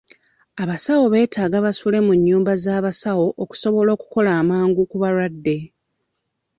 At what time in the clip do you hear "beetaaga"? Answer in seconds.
1.13-1.57